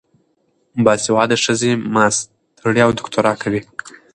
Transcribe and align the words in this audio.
باسواده 0.83 1.37
ښځې 1.43 1.71
ماسټري 1.95 2.79
او 2.85 2.91
دوکتورا 2.97 3.33
کوي. 3.41 3.61